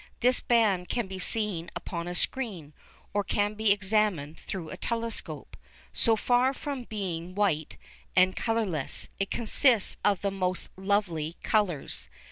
This 0.21 0.39
band 0.39 0.89
can 0.89 1.05
be 1.05 1.19
seen 1.19 1.69
upon 1.75 2.07
a 2.07 2.15
screen, 2.15 2.73
or 3.13 3.23
can 3.23 3.53
be 3.53 3.71
examined 3.71 4.39
through 4.39 4.71
a 4.71 4.75
telescope. 4.77 5.55
So 5.93 6.15
far 6.15 6.55
from 6.55 6.85
being 6.85 7.35
white 7.35 7.77
and 8.15 8.35
colourless, 8.35 9.09
it 9.19 9.29
consists 9.29 9.97
of 10.03 10.21
the 10.23 10.31
most 10.31 10.69
lovely 10.75 11.35
colours. 11.43 12.09